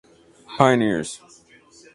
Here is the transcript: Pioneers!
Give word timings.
Pioneers! 0.57 1.21